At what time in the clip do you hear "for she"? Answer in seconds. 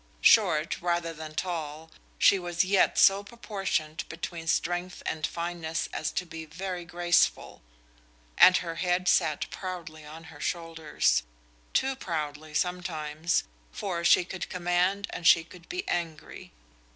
13.71-14.25